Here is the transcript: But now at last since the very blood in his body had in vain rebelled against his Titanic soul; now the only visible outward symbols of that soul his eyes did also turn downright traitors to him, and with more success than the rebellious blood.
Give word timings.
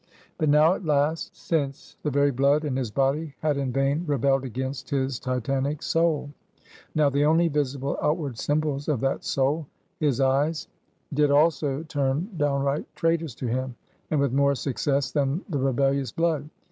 But 0.39 0.49
now 0.49 0.73
at 0.73 0.83
last 0.83 1.37
since 1.37 1.95
the 2.01 2.09
very 2.09 2.31
blood 2.31 2.65
in 2.65 2.75
his 2.75 2.89
body 2.89 3.35
had 3.41 3.55
in 3.55 3.71
vain 3.71 4.03
rebelled 4.07 4.43
against 4.43 4.89
his 4.89 5.19
Titanic 5.19 5.83
soul; 5.83 6.31
now 6.95 7.07
the 7.11 7.23
only 7.25 7.49
visible 7.49 7.99
outward 8.01 8.39
symbols 8.39 8.87
of 8.89 8.99
that 9.01 9.23
soul 9.23 9.67
his 9.99 10.19
eyes 10.19 10.67
did 11.13 11.29
also 11.29 11.83
turn 11.83 12.31
downright 12.35 12.87
traitors 12.95 13.35
to 13.35 13.45
him, 13.45 13.75
and 14.09 14.19
with 14.19 14.33
more 14.33 14.55
success 14.55 15.11
than 15.11 15.45
the 15.47 15.59
rebellious 15.59 16.11
blood. 16.11 16.49